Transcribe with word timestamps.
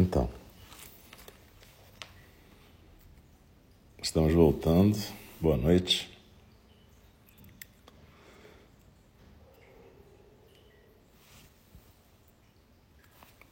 Então, 0.00 0.30
estamos 4.02 4.32
voltando. 4.32 4.96
Boa 5.38 5.58
noite. 5.58 6.08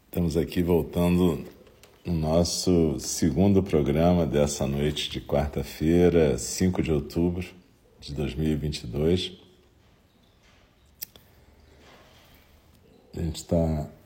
Estamos 0.07 0.39
aqui 0.39 0.63
voltando 0.63 1.45
no 2.03 2.15
nosso 2.15 2.99
segundo 2.99 3.63
programa 3.63 4.25
dessa 4.25 4.67
noite 4.67 5.11
de 5.11 5.21
quarta-feira, 5.21 6.39
5 6.39 6.83
de 6.83 6.91
outubro 6.91 7.47
de 8.01 8.15
2022. 8.15 9.33
A 13.15 13.21
gente 13.21 13.37
está 13.37 13.98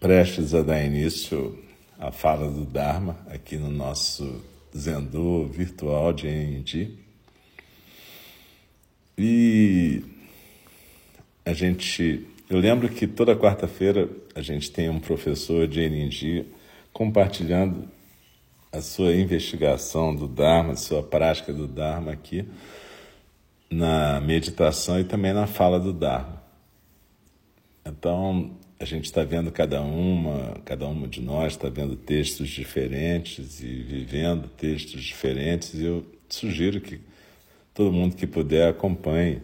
prestes 0.00 0.54
a 0.54 0.62
dar 0.62 0.84
início 0.84 1.58
à 1.98 2.10
fala 2.10 2.50
do 2.50 2.64
Dharma 2.64 3.18
aqui 3.28 3.56
no 3.56 3.70
nosso 3.70 4.42
Zendô 4.76 5.46
virtual 5.46 6.12
de 6.12 6.26
NND. 6.26 6.90
E 9.18 10.04
a 11.44 11.52
gente. 11.52 12.26
Eu 12.48 12.58
lembro 12.58 12.88
que 12.88 13.06
toda 13.06 13.34
quarta-feira 13.34 14.08
a 14.34 14.42
gente 14.42 14.70
tem 14.70 14.88
um 14.88 15.00
professor 15.00 15.66
de 15.66 15.80
NND 15.80 16.44
compartilhando 16.92 17.88
a 18.70 18.80
sua 18.80 19.14
investigação 19.14 20.14
do 20.14 20.28
Dharma, 20.28 20.72
a 20.72 20.76
sua 20.76 21.02
prática 21.02 21.52
do 21.52 21.66
Dharma 21.66 22.12
aqui 22.12 22.46
na 23.70 24.20
meditação 24.20 25.00
e 25.00 25.04
também 25.04 25.32
na 25.32 25.46
fala 25.46 25.80
do 25.80 25.92
Dharma. 25.92 26.42
Então, 27.84 28.50
a 28.78 28.84
gente 28.84 29.06
está 29.06 29.24
vendo 29.24 29.50
cada 29.50 29.80
uma, 29.80 30.54
cada 30.64 30.86
uma 30.86 31.08
de 31.08 31.20
nós 31.22 31.54
está 31.54 31.68
vendo 31.68 31.96
textos 31.96 32.48
diferentes 32.48 33.60
e 33.62 33.66
vivendo 33.66 34.48
textos 34.48 35.02
diferentes. 35.02 35.74
E 35.74 35.84
eu 35.84 36.04
sugiro 36.28 36.80
que 36.80 37.00
todo 37.72 37.92
mundo 37.92 38.16
que 38.16 38.26
puder 38.26 38.68
acompanhe 38.68 39.40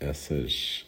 essas 0.00 0.84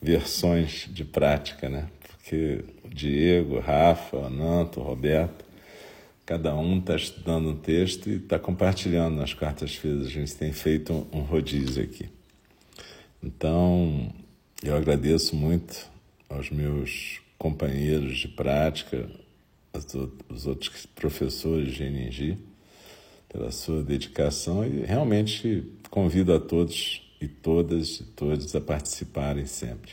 versões 0.00 0.88
de 0.92 1.04
prática, 1.04 1.68
né? 1.68 1.88
Porque 2.08 2.64
o 2.84 2.88
Diego, 2.88 3.58
Rafa, 3.58 4.16
o 4.16 4.24
Ananto, 4.24 4.80
o 4.80 4.82
Roberto, 4.82 5.44
cada 6.24 6.54
um 6.54 6.78
está 6.78 6.94
estudando 6.94 7.50
um 7.50 7.56
texto 7.56 8.08
e 8.08 8.16
está 8.16 8.38
compartilhando 8.38 9.16
nas 9.16 9.34
quartas-feiras. 9.34 10.06
A 10.06 10.10
gente 10.10 10.34
tem 10.36 10.52
feito 10.52 11.06
um 11.12 11.20
rodízio 11.20 11.82
aqui. 11.82 12.08
Então, 13.22 14.12
eu 14.62 14.76
agradeço 14.76 15.34
muito 15.34 15.90
aos 16.28 16.50
meus 16.50 17.23
companheiros 17.44 18.16
de 18.16 18.28
prática, 18.28 19.06
os 20.30 20.46
outros 20.46 20.86
professores 20.86 21.74
de 21.74 21.84
NG, 21.84 22.38
pela 23.28 23.50
sua 23.50 23.82
dedicação 23.82 24.64
e 24.64 24.82
realmente 24.86 25.62
convido 25.90 26.32
a 26.32 26.40
todos 26.40 27.02
e 27.20 27.28
todas 27.28 28.00
e 28.00 28.04
todos 28.04 28.56
a 28.56 28.62
participarem 28.62 29.44
sempre. 29.44 29.90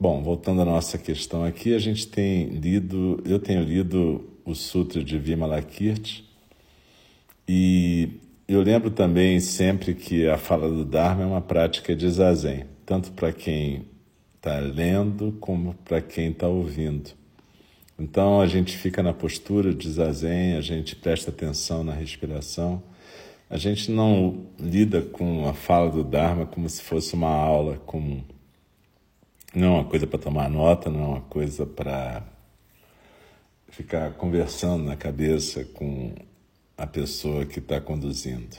Bom, 0.00 0.24
voltando 0.24 0.62
à 0.62 0.64
nossa 0.64 0.98
questão 0.98 1.44
aqui, 1.44 1.72
a 1.72 1.78
gente 1.78 2.08
tem 2.08 2.46
lido, 2.46 3.22
eu 3.24 3.38
tenho 3.38 3.62
lido 3.62 4.28
o 4.44 4.56
Sutra 4.56 5.04
de 5.04 5.16
Vimalakirti 5.20 6.28
e 7.46 8.08
eu 8.48 8.60
lembro 8.60 8.90
também 8.90 9.38
sempre 9.38 9.94
que 9.94 10.26
a 10.26 10.36
fala 10.36 10.68
do 10.68 10.84
Dharma 10.84 11.22
é 11.22 11.26
uma 11.26 11.40
prática 11.40 11.94
de 11.94 12.10
zazen, 12.10 12.64
tanto 12.84 13.12
para 13.12 13.32
quem 13.32 13.91
está 14.42 14.58
lendo 14.58 15.30
como 15.38 15.72
para 15.84 16.00
quem 16.00 16.32
está 16.32 16.48
ouvindo. 16.48 17.12
Então 17.96 18.40
a 18.40 18.46
gente 18.48 18.76
fica 18.76 19.00
na 19.00 19.14
postura 19.14 19.72
de 19.72 19.88
zazen, 19.88 20.56
a 20.56 20.60
gente 20.60 20.96
presta 20.96 21.30
atenção 21.30 21.84
na 21.84 21.92
respiração, 21.92 22.82
a 23.48 23.56
gente 23.56 23.88
não 23.88 24.46
lida 24.58 25.00
com 25.00 25.48
a 25.48 25.54
fala 25.54 25.88
do 25.92 26.02
Dharma 26.02 26.44
como 26.44 26.68
se 26.68 26.82
fosse 26.82 27.14
uma 27.14 27.30
aula 27.30 27.76
comum. 27.86 28.24
Não 29.54 29.76
é 29.76 29.80
uma 29.80 29.84
coisa 29.84 30.08
para 30.08 30.18
tomar 30.18 30.50
nota, 30.50 30.90
não 30.90 31.00
é 31.00 31.06
uma 31.06 31.20
coisa 31.20 31.64
para 31.64 32.24
ficar 33.68 34.14
conversando 34.14 34.82
na 34.82 34.96
cabeça 34.96 35.64
com 35.66 36.16
a 36.76 36.86
pessoa 36.86 37.46
que 37.46 37.60
está 37.60 37.80
conduzindo. 37.80 38.56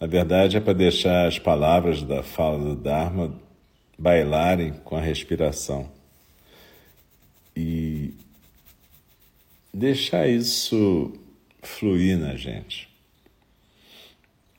Na 0.00 0.06
verdade, 0.06 0.56
é 0.56 0.60
para 0.60 0.72
deixar 0.72 1.26
as 1.26 1.38
palavras 1.38 2.02
da 2.02 2.22
fala 2.22 2.58
do 2.58 2.74
Dharma 2.74 3.47
bailarem 3.98 4.72
com 4.84 4.96
a 4.96 5.00
respiração 5.00 5.90
e 7.56 8.14
deixar 9.74 10.28
isso 10.28 11.12
fluir 11.60 12.16
na 12.16 12.36
gente. 12.36 12.88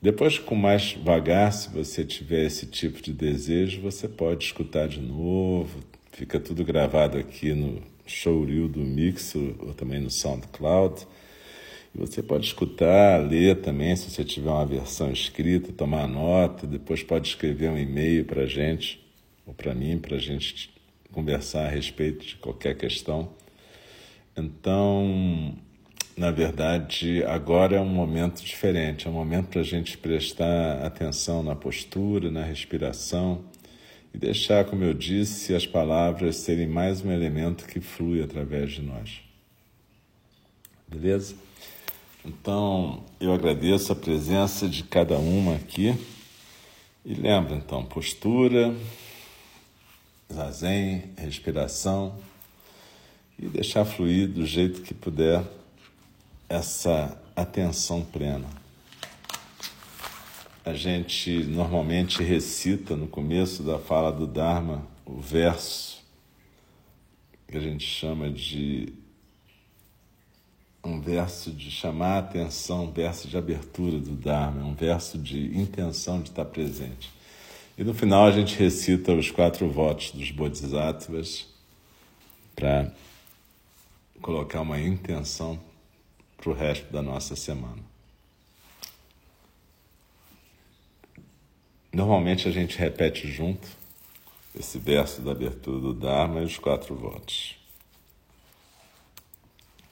Depois, 0.02 0.38
com 0.38 0.54
mais 0.54 0.92
vagar, 0.92 1.52
se 1.52 1.70
você 1.70 2.04
tiver 2.04 2.44
esse 2.46 2.66
tipo 2.66 3.00
de 3.02 3.12
desejo, 3.12 3.80
você 3.80 4.06
pode 4.06 4.44
escutar 4.44 4.88
de 4.88 5.00
novo. 5.00 5.80
Fica 6.12 6.38
tudo 6.38 6.64
gravado 6.64 7.18
aqui 7.18 7.52
no 7.52 7.82
Showreel 8.06 8.68
do 8.68 8.80
Mix 8.80 9.34
ou 9.34 9.74
também 9.74 10.00
no 10.00 10.10
SoundCloud. 10.10 11.06
E 11.94 11.98
você 11.98 12.22
pode 12.22 12.46
escutar, 12.46 13.18
ler 13.26 13.60
também, 13.60 13.94
se 13.96 14.10
você 14.10 14.24
tiver 14.24 14.50
uma 14.50 14.64
versão 14.64 15.10
escrita, 15.12 15.72
tomar 15.72 16.06
nota. 16.06 16.66
Depois 16.66 17.02
pode 17.02 17.28
escrever 17.28 17.70
um 17.70 17.78
e-mail 17.78 18.24
para 18.24 18.42
a 18.42 18.46
gente 18.46 19.09
ou 19.50 19.54
para 19.54 19.74
mim, 19.74 19.98
para 19.98 20.16
a 20.16 20.20
gente 20.20 20.72
conversar 21.10 21.66
a 21.66 21.68
respeito 21.68 22.24
de 22.24 22.36
qualquer 22.36 22.76
questão. 22.76 23.30
Então, 24.36 25.56
na 26.16 26.30
verdade, 26.30 27.24
agora 27.24 27.76
é 27.76 27.80
um 27.80 27.88
momento 27.88 28.44
diferente, 28.44 29.08
é 29.08 29.10
um 29.10 29.14
momento 29.14 29.48
para 29.48 29.60
a 29.60 29.64
gente 29.64 29.98
prestar 29.98 30.86
atenção 30.86 31.42
na 31.42 31.56
postura, 31.56 32.30
na 32.30 32.44
respiração 32.44 33.44
e 34.14 34.18
deixar, 34.18 34.64
como 34.66 34.84
eu 34.84 34.94
disse, 34.94 35.52
as 35.52 35.66
palavras 35.66 36.36
serem 36.36 36.68
mais 36.68 37.04
um 37.04 37.10
elemento 37.10 37.66
que 37.66 37.80
flui 37.80 38.22
através 38.22 38.70
de 38.70 38.82
nós. 38.82 39.20
Beleza? 40.86 41.34
Então, 42.24 43.02
eu 43.20 43.32
agradeço 43.32 43.92
a 43.92 43.96
presença 43.96 44.68
de 44.68 44.84
cada 44.84 45.18
uma 45.18 45.56
aqui. 45.56 45.96
E 47.04 47.14
lembra, 47.14 47.56
então, 47.56 47.82
postura, 47.84 48.74
zazen, 50.32 51.10
respiração 51.16 52.16
e 53.38 53.46
deixar 53.46 53.84
fluir 53.84 54.28
do 54.28 54.46
jeito 54.46 54.82
que 54.82 54.94
puder 54.94 55.44
essa 56.48 57.20
atenção 57.34 58.02
plena. 58.02 58.46
A 60.64 60.74
gente 60.74 61.42
normalmente 61.44 62.22
recita 62.22 62.94
no 62.94 63.08
começo 63.08 63.62
da 63.62 63.78
fala 63.78 64.12
do 64.12 64.26
Dharma 64.26 64.86
o 65.06 65.20
verso 65.20 66.00
que 67.48 67.56
a 67.56 67.60
gente 67.60 67.84
chama 67.84 68.30
de 68.30 68.92
um 70.84 71.00
verso 71.00 71.50
de 71.50 71.70
chamar 71.70 72.14
a 72.14 72.18
atenção, 72.18 72.84
um 72.84 72.92
verso 72.92 73.28
de 73.28 73.36
abertura 73.36 73.98
do 73.98 74.12
Dharma, 74.12 74.64
um 74.64 74.74
verso 74.74 75.18
de 75.18 75.58
intenção 75.58 76.20
de 76.20 76.30
estar 76.30 76.44
presente. 76.44 77.10
E 77.80 77.82
no 77.82 77.94
final 77.94 78.26
a 78.26 78.30
gente 78.30 78.58
recita 78.58 79.14
os 79.14 79.30
quatro 79.30 79.66
votos 79.66 80.10
dos 80.10 80.30
Bodhisattvas 80.30 81.48
para 82.54 82.92
colocar 84.20 84.60
uma 84.60 84.78
intenção 84.78 85.58
para 86.36 86.50
o 86.50 86.52
resto 86.52 86.92
da 86.92 87.00
nossa 87.00 87.34
semana. 87.34 87.82
Normalmente 91.90 92.46
a 92.46 92.50
gente 92.50 92.76
repete 92.76 93.26
junto 93.26 93.66
esse 94.54 94.78
verso 94.78 95.22
da 95.22 95.32
abertura 95.32 95.80
do 95.80 95.94
Dharma 95.94 96.42
e 96.42 96.44
os 96.44 96.58
quatro 96.58 96.94
votos. 96.94 97.56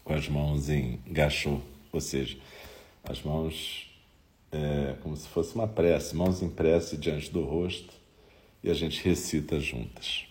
Com 0.04 0.12
as 0.12 0.28
mãos 0.28 0.68
em 0.68 1.00
gachô, 1.06 1.58
ou 1.90 2.02
seja, 2.02 2.36
as 3.02 3.22
mãos 3.22 3.87
é, 4.50 4.94
como 5.02 5.16
se 5.16 5.28
fosse 5.28 5.54
uma 5.54 5.66
prece, 5.66 6.16
mãos 6.16 6.42
em 6.42 6.48
prece 6.48 6.96
diante 6.96 7.30
do 7.30 7.42
rosto, 7.42 7.92
e 8.62 8.70
a 8.70 8.74
gente 8.74 9.02
recita 9.04 9.60
juntas. 9.60 10.26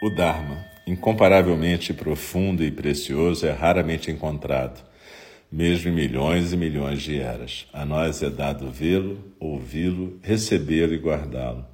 O 0.00 0.10
Dharma, 0.10 0.62
incomparavelmente 0.86 1.94
profundo 1.94 2.62
e 2.62 2.70
precioso, 2.70 3.46
é 3.46 3.52
raramente 3.52 4.10
encontrado, 4.10 4.84
mesmo 5.50 5.88
em 5.88 5.94
milhões 5.94 6.52
e 6.52 6.58
milhões 6.58 7.00
de 7.00 7.18
eras. 7.18 7.66
A 7.72 7.86
nós 7.86 8.22
é 8.22 8.28
dado 8.28 8.70
vê-lo, 8.70 9.32
ouvi-lo, 9.40 10.20
recebê-lo 10.22 10.92
e 10.92 10.98
guardá-lo. 10.98 11.73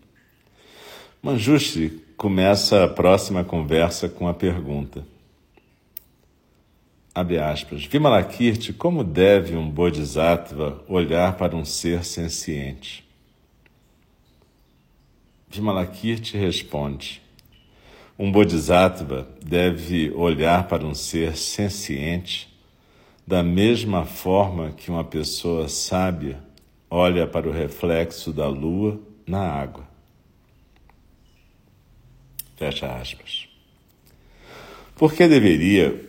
Manjushri 1.23 2.03
começa 2.17 2.83
a 2.83 2.87
próxima 2.87 3.43
conversa 3.43 4.09
com 4.09 4.27
a 4.27 4.33
pergunta. 4.33 5.05
Abre 7.13 7.37
aspas. 7.37 7.85
Vimalakirti, 7.85 8.73
como 8.73 9.03
deve 9.03 9.55
um 9.55 9.69
bodhisattva 9.69 10.83
olhar 10.87 11.37
para 11.37 11.55
um 11.55 11.63
ser 11.63 12.03
senciente? 12.03 13.07
Vimalakirti 15.47 16.39
responde. 16.39 17.21
Um 18.17 18.31
bodhisattva 18.31 19.27
deve 19.45 20.09
olhar 20.15 20.67
para 20.67 20.83
um 20.83 20.95
ser 20.95 21.37
senciente 21.37 22.49
da 23.27 23.43
mesma 23.43 24.05
forma 24.05 24.71
que 24.71 24.89
uma 24.89 25.03
pessoa 25.03 25.67
sábia 25.67 26.41
olha 26.89 27.27
para 27.27 27.47
o 27.47 27.51
reflexo 27.51 28.33
da 28.33 28.47
lua 28.47 28.99
na 29.27 29.47
água. 29.47 29.90
Fecha 32.61 32.95
aspas. 32.95 33.47
Por 34.95 35.15
que 35.15 35.27
deveria 35.27 35.99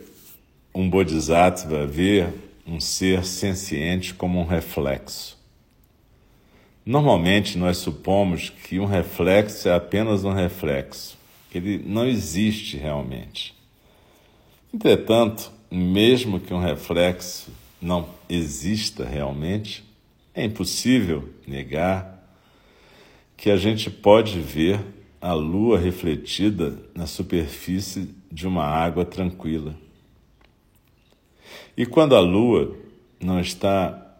um 0.71 0.87
bodhisattva 0.87 1.87
ver 1.87 2.31
um 2.63 2.79
ser 2.79 3.25
senciente 3.25 4.13
como 4.13 4.39
um 4.39 4.45
reflexo? 4.45 5.35
Normalmente 6.85 7.57
nós 7.57 7.77
supomos 7.77 8.51
que 8.51 8.79
um 8.79 8.85
reflexo 8.85 9.67
é 9.67 9.73
apenas 9.73 10.23
um 10.23 10.31
reflexo, 10.31 11.17
ele 11.51 11.79
não 11.83 12.07
existe 12.07 12.77
realmente. 12.77 13.55
Entretanto, 14.71 15.51
mesmo 15.71 16.39
que 16.39 16.53
um 16.53 16.61
reflexo 16.61 17.51
não 17.81 18.07
exista 18.29 19.03
realmente, 19.03 19.83
é 20.35 20.43
impossível 20.43 21.27
negar 21.47 22.23
que 23.35 23.49
a 23.49 23.57
gente 23.57 23.89
pode 23.89 24.39
ver 24.39 24.79
a 25.23 25.31
lua 25.31 25.79
refletida 25.79 26.77
na 26.93 27.07
superfície 27.07 28.13
de 28.29 28.45
uma 28.45 28.65
água 28.65 29.05
tranquila. 29.05 29.73
E 31.77 31.85
quando 31.85 32.13
a 32.13 32.19
lua 32.19 32.75
não 33.21 33.39
está 33.39 34.17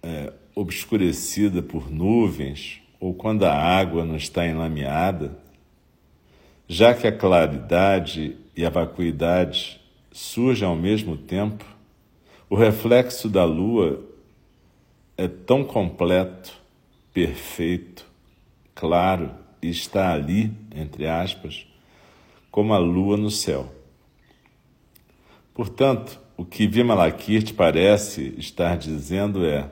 é, 0.00 0.32
obscurecida 0.54 1.60
por 1.60 1.90
nuvens, 1.90 2.80
ou 3.00 3.12
quando 3.12 3.42
a 3.42 3.52
água 3.52 4.04
não 4.04 4.14
está 4.14 4.46
enlameada, 4.46 5.36
já 6.68 6.94
que 6.94 7.08
a 7.08 7.12
claridade 7.12 8.36
e 8.56 8.64
a 8.64 8.70
vacuidade 8.70 9.80
surgem 10.12 10.68
ao 10.68 10.76
mesmo 10.76 11.16
tempo, 11.16 11.64
o 12.48 12.54
reflexo 12.54 13.28
da 13.28 13.44
lua 13.44 14.00
é 15.16 15.26
tão 15.26 15.64
completo, 15.64 16.52
perfeito, 17.12 18.06
claro 18.76 19.49
está 19.62 20.12
ali, 20.12 20.52
entre 20.74 21.06
aspas, 21.06 21.66
como 22.50 22.72
a 22.72 22.78
lua 22.78 23.16
no 23.16 23.30
céu. 23.30 23.72
Portanto, 25.54 26.20
o 26.36 26.44
que 26.44 26.66
Vimalakirti 26.66 27.52
parece 27.52 28.34
estar 28.38 28.76
dizendo 28.76 29.44
é: 29.44 29.70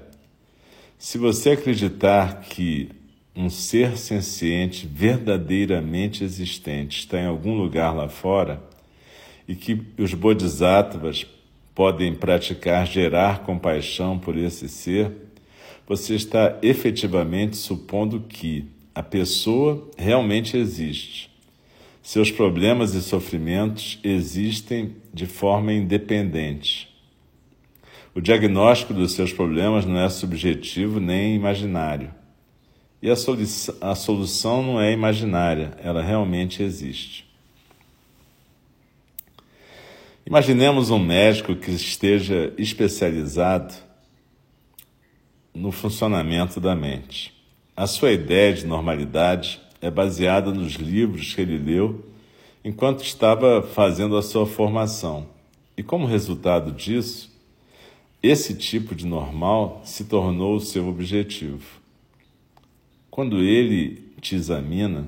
se 0.99 1.17
você 1.17 1.51
acreditar 1.51 2.41
que 2.41 2.91
um 3.35 3.49
ser 3.49 3.97
senciente 3.97 4.87
verdadeiramente 4.87 6.25
existente 6.25 6.99
está 6.99 7.21
em 7.21 7.27
algum 7.27 7.57
lugar 7.57 7.95
lá 7.95 8.09
fora 8.09 8.63
e 9.47 9.55
que 9.55 9.81
os 9.97 10.13
bodhisattvas 10.13 11.25
podem 11.75 12.13
praticar 12.15 12.85
gerar 12.87 13.45
compaixão 13.45 14.19
por 14.19 14.37
esse 14.37 14.69
ser, 14.69 15.13
você 15.87 16.17
está 16.17 16.59
efetivamente 16.61 17.57
supondo 17.57 18.21
que 18.21 18.69
a 18.99 19.03
pessoa 19.05 19.89
realmente 19.97 20.57
existe. 20.57 21.31
Seus 22.03 22.33
problemas 22.33 22.95
e 22.95 23.01
sofrimentos 23.01 24.01
existem 24.03 24.97
de 25.15 25.25
forma 25.25 25.73
independente. 25.73 26.93
O 28.13 28.21
diagnóstico 28.21 28.93
dos 28.93 29.13
seus 29.13 29.33
problemas 29.33 29.87
não 29.87 30.01
é 30.01 30.09
subjetivo 30.09 30.99
nem 30.99 31.37
imaginário. 31.37 32.13
E 33.01 33.09
a, 33.09 33.15
solução, 33.15 33.77
a 33.81 33.95
solução 33.95 34.65
não 34.65 34.81
é 34.81 34.93
imaginária, 34.93 35.79
ela 35.81 36.03
realmente 36.03 36.61
existe. 36.61 37.25
Imaginemos 40.27 40.91
um 40.91 40.99
médico 40.99 41.55
que 41.55 41.71
esteja 41.71 42.53
especializado 42.59 43.75
no 45.55 45.71
funcionamento 45.71 46.59
da 46.59 46.75
mente. 46.75 47.38
A 47.79 47.87
sua 47.87 48.11
ideia 48.11 48.53
de 48.53 48.67
normalidade 48.67 49.61
é 49.81 49.89
baseada 49.89 50.51
nos 50.51 50.73
livros 50.73 51.33
que 51.33 51.41
ele 51.41 51.57
leu 51.57 52.05
enquanto 52.65 53.05
estava 53.05 53.63
fazendo 53.63 54.17
a 54.17 54.23
sua 54.23 54.45
formação. 54.49 55.29
E 55.77 55.83
como 55.85 56.05
resultado 56.05 56.73
disso, 56.73 57.31
esse 58.21 58.57
tipo 58.57 58.97
de 58.97 59.07
normal 59.07 59.81
se 59.85 60.07
tornou 60.07 60.57
o 60.57 60.61
seu 60.61 60.89
objetivo. 60.89 61.81
Quando 63.13 63.45
ele 63.45 64.11
te 64.21 64.35
examina, 64.35 65.07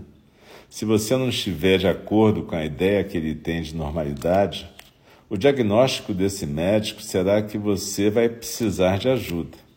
se 0.69 0.85
você 0.85 1.17
não 1.17 1.29
estiver 1.29 1.77
de 1.77 1.89
acordo 1.89 2.45
com 2.45 2.55
a 2.55 2.65
ideia 2.65 3.03
que 3.03 3.17
ele 3.17 3.35
tem 3.35 3.63
de 3.63 3.75
normalidade, 3.75 4.71
o 5.29 5.37
diagnóstico 5.37 6.15
desse 6.15 6.47
médico 6.47 7.03
será 7.03 7.43
que 7.43 7.59
você 7.59 8.11
vai 8.11 8.29
precisar 8.29 8.97
de 8.97 9.09
ajuda. 9.09 9.70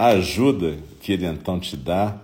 A 0.00 0.12
ajuda 0.12 0.78
que 1.02 1.12
ele 1.12 1.26
então 1.26 1.60
te 1.60 1.76
dá 1.76 2.18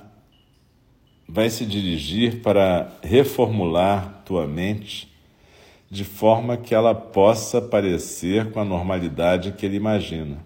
vai 1.28 1.50
se 1.50 1.66
dirigir 1.66 2.40
para 2.40 2.90
reformular 3.02 4.22
tua 4.24 4.46
mente 4.46 5.14
de 5.90 6.02
forma 6.02 6.56
que 6.56 6.74
ela 6.74 6.94
possa 6.94 7.60
parecer 7.60 8.50
com 8.50 8.60
a 8.60 8.64
normalidade 8.64 9.52
que 9.52 9.66
ele 9.66 9.76
imagina. 9.76 10.38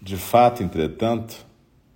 De 0.00 0.16
fato, 0.16 0.64
entretanto, 0.64 1.46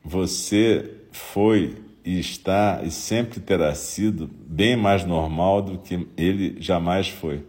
você 0.04 0.88
foi 1.10 1.82
e 2.04 2.20
está 2.20 2.82
e 2.84 2.90
sempre 2.92 3.40
terá 3.40 3.74
sido 3.74 4.30
bem 4.46 4.76
mais 4.76 5.04
normal 5.04 5.60
do 5.60 5.78
que 5.78 6.06
ele 6.16 6.54
jamais 6.62 7.08
foi. 7.08 7.44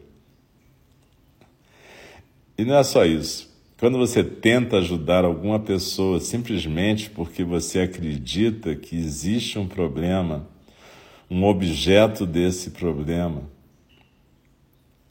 E 2.58 2.66
não 2.66 2.76
é 2.76 2.84
só 2.84 3.06
isso. 3.06 3.56
Quando 3.80 4.00
você 4.00 4.24
tenta 4.24 4.78
ajudar 4.78 5.24
alguma 5.24 5.60
pessoa 5.60 6.20
simplesmente 6.20 7.12
porque 7.12 7.44
você 7.44 7.82
acredita 7.82 8.76
que 8.76 8.96
existe 8.96 9.60
um 9.60 9.68
problema, 9.68 10.48
um 11.30 11.44
objeto 11.44 12.26
desse 12.26 12.72
problema, 12.72 13.44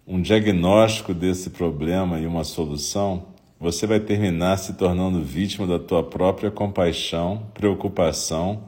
um 0.05 0.21
diagnóstico 0.21 1.15
desse 1.15 1.51
problema 1.51 2.19
e 2.19 2.27
uma 2.27 2.43
solução, 2.43 3.29
você 3.59 3.87
vai 3.87 4.01
terminar 4.01 4.57
se 4.57 4.75
tornando 4.75 5.23
vítima 5.23 5.65
da 5.65 5.79
tua 5.79 6.03
própria 6.03 6.51
compaixão, 6.51 7.47
preocupação 7.55 8.65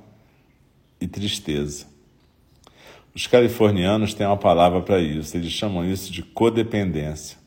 e 1.00 1.08
tristeza. 1.08 1.86
Os 3.12 3.26
californianos 3.26 4.14
têm 4.14 4.28
uma 4.28 4.36
palavra 4.36 4.80
para 4.80 5.00
isso, 5.00 5.36
eles 5.36 5.50
chamam 5.50 5.84
isso 5.84 6.12
de 6.12 6.22
codependência. 6.22 7.37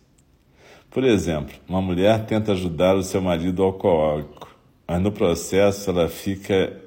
Por 0.92 1.06
exemplo, 1.06 1.56
uma 1.70 1.82
mulher 1.82 2.26
tenta 2.26 2.52
ajudar 2.52 2.98
o 2.98 3.02
seu 3.02 3.22
marido 3.22 3.64
alcoólico, 3.64 4.54
mas 4.86 5.02
no 5.02 5.10
processo 5.10 5.90
ela 5.90 6.10
fica 6.10 6.78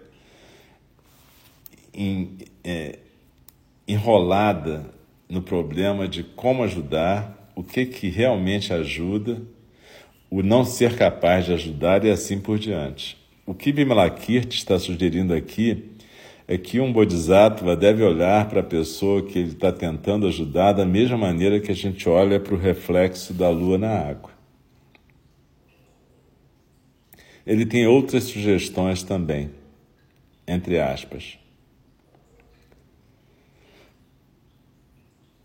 em, 1.95 2.37
é, 2.63 2.99
enrolada 3.89 4.85
no 5.27 5.41
problema 5.41 6.07
de 6.07 6.23
como 6.23 6.63
ajudar, 6.65 7.51
o 7.57 7.63
que, 7.63 7.87
que 7.87 8.11
realmente 8.11 8.75
ajuda, 8.75 9.41
o 10.31 10.43
não 10.43 10.67
ser 10.67 10.97
capaz 10.97 11.47
de 11.47 11.55
ajudar 11.55 12.05
e 12.05 12.11
assim 12.11 12.39
por 12.39 12.59
diante. 12.59 13.17
O 13.47 13.55
que 13.55 13.73
Vimalakirti 13.73 14.59
está 14.59 14.79
sugerindo 14.79 15.33
aqui 15.33 15.94
é 16.47 16.59
que 16.59 16.79
um 16.79 16.93
bodhisattva 16.93 17.75
deve 17.75 18.03
olhar 18.03 18.49
para 18.49 18.61
a 18.61 18.65
pessoa 18.65 19.23
que 19.23 19.39
ele 19.39 19.53
está 19.53 19.73
tentando 19.73 20.27
ajudar 20.27 20.73
da 20.73 20.85
mesma 20.85 21.17
maneira 21.17 21.59
que 21.59 21.71
a 21.71 21.75
gente 21.75 22.09
olha 22.09 22.39
para 22.39 22.55
o 22.55 22.59
reflexo 22.59 23.33
da 23.33 23.49
lua 23.49 23.79
na 23.79 23.91
água. 23.91 24.31
Ele 27.47 27.65
tem 27.65 27.87
outras 27.87 28.25
sugestões 28.25 29.03
também, 29.03 29.51
entre 30.47 30.79
aspas. 30.79 31.39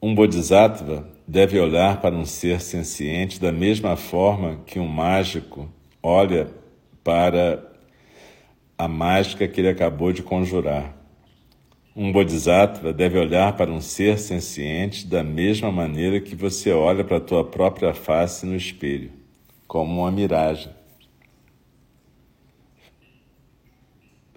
Um 0.01 0.15
bodhisattva 0.15 1.09
deve 1.27 1.59
olhar 1.59 2.01
para 2.01 2.15
um 2.15 2.25
ser 2.25 2.61
senciente 2.61 3.39
da 3.39 3.51
mesma 3.51 3.97
forma 3.97 4.61
que 4.65 4.79
um 4.79 4.87
mágico 4.87 5.69
olha 6.01 6.47
para 7.03 7.68
a 8.79 8.87
mágica 8.87 9.45
que 9.45 9.59
ele 9.59 9.67
acabou 9.67 10.13
de 10.13 10.23
conjurar. 10.23 10.95
Um 11.93 12.13
bodhisattva 12.13 12.93
deve 12.93 13.19
olhar 13.19 13.57
para 13.57 13.69
um 13.69 13.81
ser 13.81 14.17
senciente 14.17 15.05
da 15.05 15.21
mesma 15.21 15.69
maneira 15.69 16.21
que 16.21 16.33
você 16.33 16.71
olha 16.71 17.03
para 17.03 17.17
a 17.17 17.19
tua 17.19 17.43
própria 17.43 17.93
face 17.93 18.45
no 18.45 18.55
espelho, 18.55 19.11
como 19.67 19.99
uma 19.99 20.09
miragem. 20.09 20.71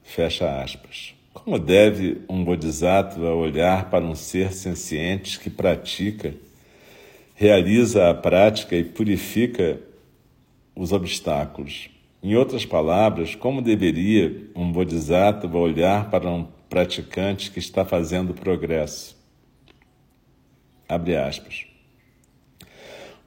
Fecha 0.02 0.60
aspas. 0.60 1.14
Como 1.32 1.56
deve 1.56 2.22
um 2.28 2.42
bodhisattva 2.42 3.32
olhar 3.32 3.90
para 3.90 4.04
um 4.04 4.16
ser 4.16 4.52
senciente 4.52 5.38
que 5.38 5.50
pratica, 5.50 6.34
realiza 7.36 8.10
a 8.10 8.14
prática 8.14 8.74
e 8.74 8.82
purifica 8.82 9.78
os 10.74 10.90
obstáculos? 10.90 11.92
Em 12.22 12.36
outras 12.36 12.64
palavras, 12.64 13.34
como 13.34 13.60
deveria 13.60 14.48
um 14.54 14.70
bodhisattva 14.70 15.58
olhar 15.58 16.08
para 16.08 16.30
um 16.30 16.46
praticante 16.70 17.50
que 17.50 17.58
está 17.58 17.84
fazendo 17.84 18.32
progresso? 18.32 19.16
Abre 20.88 21.16
aspas. 21.16 21.66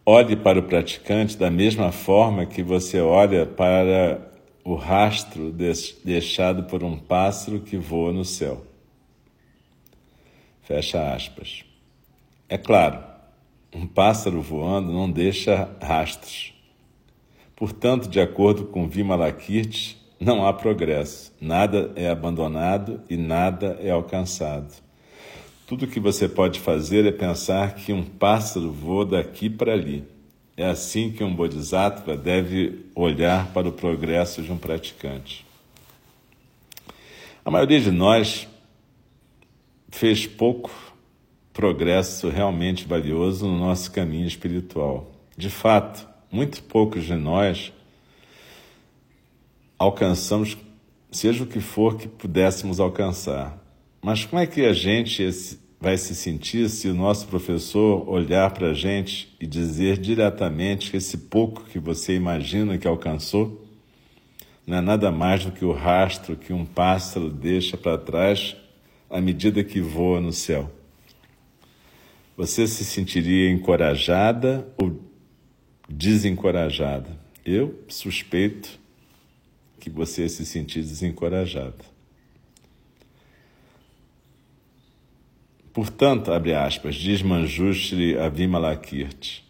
Olhe 0.05 0.37
para 0.37 0.59
o 0.59 0.63
praticante 0.63 1.35
da 1.35 1.51
mesma 1.51 1.91
forma 1.91 2.45
que 2.45 2.63
você 2.63 3.01
olha 3.01 3.45
para 3.45 4.31
o 4.63 4.75
rastro 4.75 5.51
deixado 5.51 6.63
por 6.63 6.81
um 6.81 6.97
pássaro 6.97 7.59
que 7.59 7.75
voa 7.75 8.13
no 8.13 8.23
céu. 8.23 8.65
Fecha 10.61 11.13
aspas. 11.13 11.65
É 12.47 12.57
claro, 12.57 13.03
um 13.73 13.85
pássaro 13.85 14.41
voando 14.41 14.93
não 14.93 15.11
deixa 15.11 15.69
rastros. 15.81 16.54
Portanto, 17.55 18.09
de 18.09 18.19
acordo 18.19 18.65
com 18.65 18.87
Vimalakirti, 18.87 19.97
não 20.19 20.45
há 20.45 20.53
progresso, 20.53 21.33
nada 21.39 21.91
é 21.95 22.09
abandonado 22.09 23.01
e 23.09 23.15
nada 23.15 23.77
é 23.81 23.91
alcançado. 23.91 24.73
Tudo 25.67 25.87
que 25.87 25.99
você 25.99 26.27
pode 26.27 26.59
fazer 26.59 27.05
é 27.05 27.11
pensar 27.11 27.75
que 27.75 27.91
um 27.91 28.03
pássaro 28.03 28.71
voa 28.71 29.05
daqui 29.05 29.49
para 29.49 29.73
ali 29.73 30.05
é 30.57 30.65
assim 30.65 31.11
que 31.11 31.23
um 31.23 31.35
bodhisattva 31.35 32.15
deve 32.15 32.85
olhar 32.95 33.51
para 33.51 33.67
o 33.67 33.73
progresso 33.73 34.41
de 34.41 34.51
um 34.51 34.57
praticante. 34.57 35.45
A 37.43 37.51
maioria 37.51 37.79
de 37.79 37.91
nós 37.91 38.47
fez 39.89 40.25
pouco 40.25 40.71
progresso 41.51 42.29
realmente 42.29 42.85
valioso 42.85 43.45
no 43.45 43.59
nosso 43.59 43.91
caminho 43.91 44.25
espiritual. 44.25 45.11
De 45.37 45.49
fato, 45.49 46.07
muito 46.35 46.61
poucos 46.63 47.05
de 47.05 47.15
nós 47.15 47.71
alcançamos, 49.79 50.57
seja 51.09 51.45
o 51.45 51.47
que 51.47 51.61
for 51.61 51.95
que 51.95 52.09
pudéssemos 52.09 52.81
alcançar. 52.81 53.57
Mas 54.01 54.25
como 54.25 54.41
é 54.41 54.45
que 54.45 54.65
a 54.65 54.73
gente 54.73 55.23
vai 55.79 55.97
se 55.97 56.13
sentir 56.13 56.69
se 56.69 56.89
o 56.89 56.93
nosso 56.93 57.25
professor 57.27 58.07
olhar 58.09 58.51
para 58.51 58.71
a 58.71 58.73
gente 58.73 59.33
e 59.39 59.47
dizer 59.47 59.97
diretamente 59.97 60.91
que 60.91 60.97
esse 60.97 61.17
pouco 61.17 61.63
que 61.63 61.79
você 61.79 62.13
imagina 62.13 62.77
que 62.77 62.87
alcançou 62.87 63.65
não 64.67 64.79
é 64.79 64.81
nada 64.81 65.11
mais 65.11 65.45
do 65.45 65.53
que 65.53 65.63
o 65.63 65.71
rastro 65.71 66.35
que 66.35 66.51
um 66.51 66.65
pássaro 66.65 67.29
deixa 67.29 67.77
para 67.77 67.97
trás 67.97 68.57
à 69.09 69.21
medida 69.21 69.63
que 69.63 69.79
voa 69.79 70.19
no 70.19 70.33
céu? 70.33 70.69
Você 72.35 72.67
se 72.67 72.83
sentiria 72.83 73.49
encorajada 73.49 74.67
ou 74.77 75.04
desencorajada? 75.97 77.17
Eu 77.45 77.79
suspeito 77.87 78.77
que 79.79 79.89
você 79.89 80.27
se 80.27 80.45
sentir 80.45 80.81
desencorajada. 80.81 81.95
Portanto, 85.71 86.31
abre 86.31 86.53
aspas, 86.53 86.95
diz 86.95 87.21
Manjushri 87.21 88.17
Avimalakirti, 88.17 89.43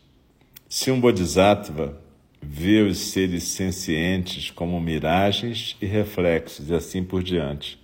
se 0.68 0.92
um 0.92 1.00
bodhisattva 1.00 2.00
vê 2.42 2.82
os 2.82 2.98
seres 2.98 3.44
sencientes 3.44 4.52
como 4.52 4.80
miragens 4.80 5.76
e 5.82 5.86
reflexos 5.86 6.70
e 6.70 6.74
assim 6.74 7.04
por 7.04 7.24
diante, 7.24 7.80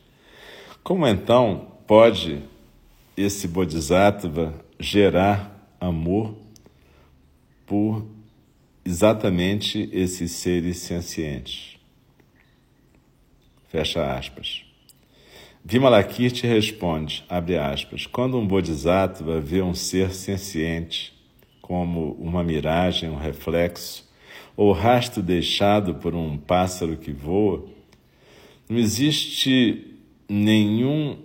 como 0.84 1.08
então 1.08 1.72
pode 1.88 2.44
esse 3.16 3.48
bodhisattva 3.48 4.54
gerar 4.80 5.76
amor 5.80 6.36
por 7.66 8.06
exatamente 8.86 9.90
esses 9.92 10.32
seres 10.32 10.78
sencientes? 10.78 11.78
Fecha 13.70 14.16
aspas. 14.16 14.66
Vimalakirti 15.64 16.48
responde, 16.48 17.24
abre 17.30 17.58
aspas, 17.58 18.08
quando 18.08 18.38
um 18.38 18.48
bodhisattva 18.48 19.40
vê 19.40 19.62
um 19.62 19.76
ser 19.76 20.12
senciente, 20.12 21.14
como 21.62 22.14
uma 22.14 22.44
miragem, 22.44 23.10
um 23.10 23.18
reflexo, 23.18 24.10
ou 24.58 24.74
rastro 24.74 25.22
deixado 25.22 25.96
por 25.96 26.16
um 26.16 26.38
pássaro 26.38 26.98
que 26.98 27.12
voa, 27.12 27.66
não 28.68 28.78
existe 28.78 29.96
nenhum 30.28 31.18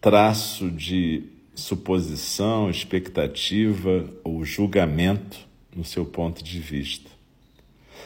traço 0.00 0.70
de 0.70 1.24
suposição, 1.54 2.70
expectativa 2.70 4.08
ou 4.22 4.44
julgamento 4.44 5.49
no 5.74 5.84
seu 5.84 6.04
ponto 6.04 6.42
de 6.42 6.58
vista. 6.58 7.10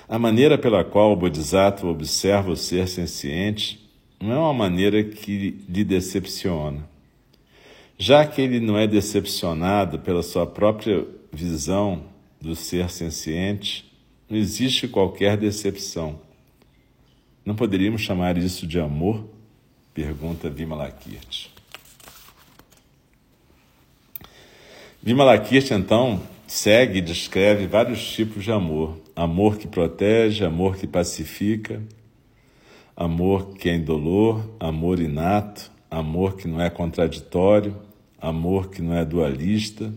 A 0.08 0.18
maneira 0.18 0.58
pela 0.58 0.84
qual 0.84 1.12
o 1.12 1.16
Bodhisattva 1.16 1.88
observa 1.88 2.50
o 2.50 2.56
ser 2.56 2.88
senciente 2.88 3.80
não 4.20 4.32
é 4.32 4.38
uma 4.38 4.54
maneira 4.54 5.02
que 5.02 5.56
lhe 5.68 5.84
decepciona. 5.84 6.88
Já 7.96 8.26
que 8.26 8.40
ele 8.40 8.60
não 8.60 8.76
é 8.76 8.86
decepcionado 8.86 9.98
pela 9.98 10.22
sua 10.22 10.46
própria 10.46 11.06
visão 11.32 12.04
do 12.40 12.54
ser 12.56 12.90
senciente, 12.90 13.90
não 14.28 14.36
existe 14.36 14.88
qualquer 14.88 15.36
decepção. 15.36 16.18
Não 17.44 17.54
poderíamos 17.54 18.02
chamar 18.02 18.36
isso 18.36 18.66
de 18.66 18.80
amor? 18.80 19.24
Pergunta 19.92 20.50
Vimalakirti. 20.50 21.50
Vimalakirti, 25.02 25.74
então, 25.74 26.22
segue 26.54 26.98
e 26.98 27.02
descreve 27.02 27.66
vários 27.66 28.12
tipos 28.12 28.44
de 28.44 28.52
amor: 28.52 28.96
amor 29.16 29.58
que 29.58 29.66
protege, 29.66 30.44
amor 30.44 30.76
que 30.76 30.86
pacifica, 30.86 31.82
amor 32.96 33.54
que 33.54 33.68
é 33.68 33.74
indolor, 33.74 34.40
amor 34.60 35.00
inato, 35.00 35.72
amor 35.90 36.36
que 36.36 36.46
não 36.46 36.60
é 36.60 36.70
contraditório, 36.70 37.76
amor 38.20 38.70
que 38.70 38.80
não 38.80 38.94
é 38.94 39.04
dualista, 39.04 39.92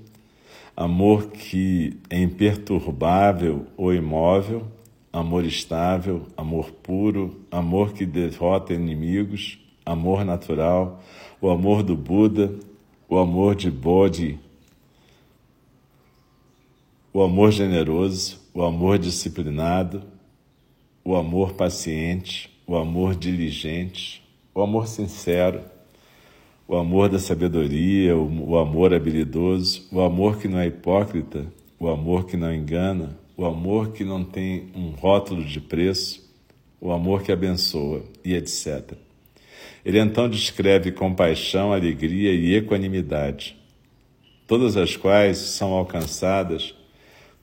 amor 0.75 1.27
que 1.27 1.95
é 2.09 2.19
imperturbável 2.19 3.67
ou 3.77 3.93
imóvel, 3.93 4.67
amor 5.13 5.45
estável, 5.45 6.23
amor 6.35 6.71
puro, 6.71 7.39
amor 7.51 7.93
que 7.93 8.03
derrota 8.03 8.73
inimigos, 8.73 9.59
amor 9.85 10.25
natural, 10.25 11.03
o 11.39 11.51
amor 11.51 11.83
do 11.83 11.95
Buda, 11.95 12.51
o 13.07 13.19
amor 13.19 13.53
de 13.53 13.69
Bodhi, 13.69 14.39
o 17.17 17.23
amor 17.23 17.51
generoso, 17.51 18.39
o 18.53 18.63
amor 18.63 18.99
disciplinado, 18.99 20.03
o 21.03 21.15
amor 21.15 21.53
paciente, 21.53 22.47
o 22.67 22.75
amor 22.77 23.15
diligente, 23.15 24.23
o 24.53 24.61
amor 24.61 24.87
sincero, 24.87 25.63
o 26.67 26.75
amor 26.75 27.09
da 27.09 27.17
sabedoria, 27.17 28.15
o, 28.15 28.55
amor 28.55 28.93
habilidoso, 28.93 29.87
o 29.91 29.99
amor 29.99 30.37
que 30.37 30.47
não 30.47 30.59
é 30.59 30.67
hipócrita, 30.67 31.51
o 31.79 31.89
amor 31.89 32.27
que 32.27 32.37
não 32.37 32.53
engana, 32.53 33.17
o 33.35 33.45
amor 33.45 33.93
que 33.93 34.03
não 34.03 34.23
tem 34.23 34.67
um 34.75 34.91
rótulo 34.91 35.43
de 35.43 35.59
preço, 35.59 36.31
o 36.79 36.91
amor 36.91 37.23
que 37.23 37.31
abençoa 37.31 38.03
e 38.23 38.35
etc. 38.35 38.93
Ele 39.83 39.99
então 39.99 40.29
descreve 40.29 40.91
compaixão, 40.91 41.73
alegria 41.73 42.31
e 42.31 42.53
equanimidade, 42.53 43.57
todas 44.45 44.77
as 44.77 44.95
quais 44.95 45.39
são 45.39 45.73
alcançadas 45.73 46.77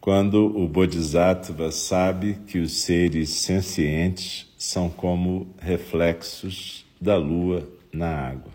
quando 0.05 0.55
o 0.55 0.69
Bodhisattva 0.69 1.71
sabe 1.71 2.35
que 2.47 2.59
os 2.59 2.73
seres 2.73 3.31
sencientes 3.31 4.47
são 4.59 4.91
como 4.91 5.47
reflexos 5.59 6.85
da 7.01 7.17
lua 7.17 7.67
na 7.91 8.11
água. 8.11 8.53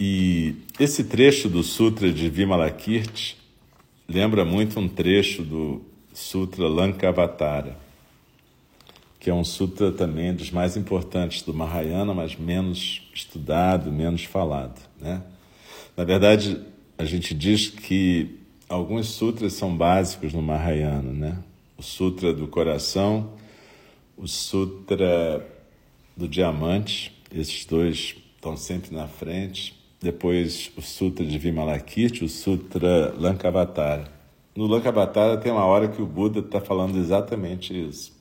E 0.00 0.54
esse 0.78 1.04
trecho 1.04 1.46
do 1.46 1.62
Sutra 1.62 2.10
de 2.10 2.30
Vimalakirti 2.30 3.36
lembra 4.08 4.46
muito 4.46 4.80
um 4.80 4.88
trecho 4.88 5.42
do 5.42 5.82
Sutra 6.14 6.66
Lankavatara, 6.68 7.76
que 9.18 9.28
é 9.28 9.34
um 9.34 9.44
sutra 9.44 9.92
também 9.92 10.32
dos 10.32 10.50
mais 10.50 10.74
importantes 10.74 11.42
do 11.42 11.52
Mahayana, 11.52 12.14
mas 12.14 12.34
menos 12.34 13.10
estudado, 13.12 13.92
menos 13.92 14.24
falado. 14.24 14.80
Né? 14.98 15.22
Na 15.94 16.04
verdade, 16.04 16.58
a 17.00 17.04
gente 17.06 17.32
diz 17.32 17.70
que 17.70 18.38
alguns 18.68 19.06
sutras 19.08 19.54
são 19.54 19.74
básicos 19.74 20.34
no 20.34 20.42
Mahayana, 20.42 21.10
né? 21.10 21.38
O 21.78 21.82
Sutra 21.82 22.30
do 22.30 22.46
Coração, 22.46 23.32
o 24.18 24.28
Sutra 24.28 25.48
do 26.14 26.28
Diamante, 26.28 27.10
esses 27.32 27.64
dois 27.64 28.16
estão 28.34 28.54
sempre 28.54 28.94
na 28.94 29.08
frente. 29.08 29.74
Depois 29.98 30.70
o 30.76 30.82
Sutra 30.82 31.24
de 31.24 31.38
Vimalakirti, 31.38 32.22
o 32.22 32.28
Sutra 32.28 33.14
Lankavatara. 33.18 34.12
No 34.54 34.66
Lankavatara 34.66 35.38
tem 35.38 35.50
uma 35.50 35.64
hora 35.64 35.88
que 35.88 36.02
o 36.02 36.06
Buda 36.06 36.40
está 36.40 36.60
falando 36.60 36.98
exatamente 36.98 37.72
isso. 37.72 38.12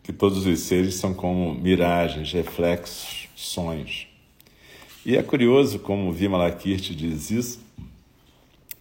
Que 0.00 0.12
todos 0.12 0.46
os 0.46 0.60
seres 0.60 0.94
são 0.94 1.12
como 1.12 1.52
miragens, 1.54 2.30
reflexos, 2.30 3.28
sonhos. 3.34 4.13
E 5.06 5.16
é 5.16 5.22
curioso 5.22 5.78
como 5.78 6.10
Vimalakirti 6.10 6.94
diz 6.94 7.30
isso, 7.30 7.60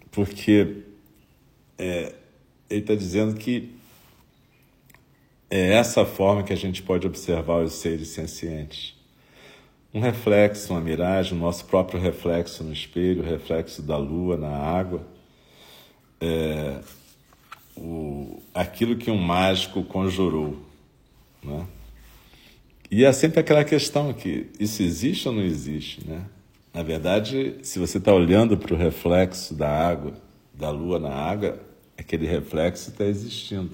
porque 0.09 0.83
é, 1.77 2.13
ele 2.69 2.79
está 2.79 2.95
dizendo 2.95 3.35
que 3.35 3.75
é 5.49 5.73
essa 5.73 6.05
forma 6.05 6.41
que 6.41 6.53
a 6.53 6.55
gente 6.55 6.81
pode 6.81 7.05
observar 7.05 7.61
os 7.61 7.73
seres 7.73 8.07
sencientes. 8.07 8.95
Um 9.93 9.99
reflexo, 9.99 10.71
uma 10.71 10.79
miragem, 10.79 11.37
o 11.37 11.41
nosso 11.41 11.65
próprio 11.65 11.99
reflexo 11.99 12.63
no 12.63 12.71
espelho, 12.71 13.21
o 13.21 13.25
reflexo 13.25 13.81
da 13.81 13.97
lua 13.97 14.37
na 14.37 14.55
água, 14.55 15.05
é, 16.21 16.79
o, 17.75 18.41
aquilo 18.53 18.95
que 18.95 19.11
um 19.11 19.17
mágico 19.17 19.83
conjurou. 19.83 20.57
Né? 21.43 21.67
E 22.95 23.05
é 23.05 23.11
sempre 23.11 23.39
aquela 23.39 23.63
questão 23.63 24.13
que 24.13 24.51
isso 24.59 24.83
existe 24.83 25.27
ou 25.27 25.33
não 25.33 25.41
existe, 25.41 26.07
né? 26.07 26.25
Na 26.71 26.83
verdade, 26.83 27.55
se 27.63 27.79
você 27.79 27.97
está 27.97 28.13
olhando 28.13 28.55
para 28.55 28.71
o 28.71 28.77
reflexo 28.77 29.55
da 29.55 29.67
água, 29.67 30.13
da 30.53 30.69
lua 30.69 30.99
na 30.99 31.09
água, 31.09 31.59
aquele 31.97 32.27
reflexo 32.27 32.91
está 32.91 33.03
existindo. 33.03 33.71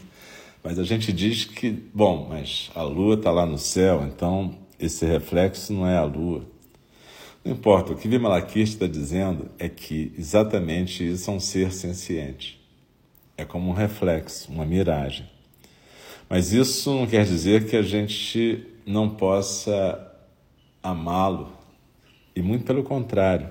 Mas 0.64 0.80
a 0.80 0.86
gente 0.86 1.12
diz 1.12 1.44
que, 1.44 1.70
bom, 1.94 2.28
mas 2.30 2.72
a 2.74 2.82
lua 2.82 3.16
está 3.16 3.30
lá 3.30 3.46
no 3.46 3.58
céu, 3.58 4.08
então 4.08 4.58
esse 4.80 5.06
reflexo 5.06 5.74
não 5.74 5.86
é 5.86 5.98
a 5.98 6.06
lua. 6.06 6.46
Não 7.44 7.52
importa, 7.52 7.92
o 7.92 7.98
que 7.98 8.08
Vimalakirti 8.08 8.72
está 8.72 8.88
dizendo 8.88 9.52
é 9.60 9.68
que 9.68 10.14
exatamente 10.18 11.06
isso 11.06 11.30
é 11.30 11.34
um 11.34 11.42
ser 11.42 11.74
senciente. 11.74 12.58
É 13.36 13.44
como 13.44 13.70
um 13.70 13.74
reflexo, 13.74 14.50
uma 14.50 14.66
miragem. 14.66 15.30
Mas 16.30 16.54
isso 16.54 16.94
não 16.94 17.06
quer 17.06 17.26
dizer 17.26 17.66
que 17.66 17.76
a 17.76 17.82
gente 17.82 18.66
não 18.90 19.08
possa 19.08 20.04
amá-lo. 20.82 21.52
E 22.36 22.42
muito 22.42 22.66
pelo 22.66 22.84
contrário. 22.84 23.48